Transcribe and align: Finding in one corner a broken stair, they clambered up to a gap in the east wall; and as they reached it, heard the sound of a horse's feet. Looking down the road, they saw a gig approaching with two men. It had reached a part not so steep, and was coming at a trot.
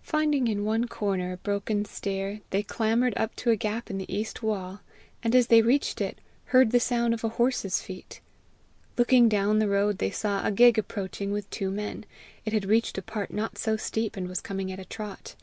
Finding 0.00 0.48
in 0.48 0.64
one 0.64 0.88
corner 0.88 1.32
a 1.32 1.36
broken 1.36 1.84
stair, 1.84 2.40
they 2.48 2.62
clambered 2.62 3.12
up 3.18 3.36
to 3.36 3.50
a 3.50 3.56
gap 3.56 3.90
in 3.90 3.98
the 3.98 4.10
east 4.10 4.42
wall; 4.42 4.80
and 5.22 5.34
as 5.34 5.48
they 5.48 5.60
reached 5.60 6.00
it, 6.00 6.16
heard 6.46 6.70
the 6.70 6.80
sound 6.80 7.12
of 7.12 7.22
a 7.22 7.28
horse's 7.28 7.82
feet. 7.82 8.22
Looking 8.96 9.28
down 9.28 9.58
the 9.58 9.68
road, 9.68 9.98
they 9.98 10.10
saw 10.10 10.42
a 10.46 10.50
gig 10.52 10.78
approaching 10.78 11.32
with 11.32 11.50
two 11.50 11.70
men. 11.70 12.06
It 12.46 12.54
had 12.54 12.64
reached 12.64 12.96
a 12.96 13.02
part 13.02 13.30
not 13.30 13.58
so 13.58 13.76
steep, 13.76 14.16
and 14.16 14.26
was 14.26 14.40
coming 14.40 14.72
at 14.72 14.80
a 14.80 14.86
trot. 14.86 15.34